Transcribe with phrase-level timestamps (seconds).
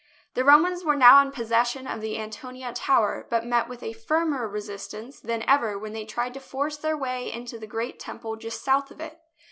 [0.33, 3.93] The Romans were now in possession of the An tonia Tower, but met with a
[3.93, 8.35] firmer resistance than ever when they tried to force their way into the great Temple
[8.35, 9.19] just south of it.